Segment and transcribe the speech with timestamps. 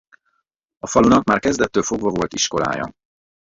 [0.79, 2.93] A falunak már kezdettől fogva volt iskolája.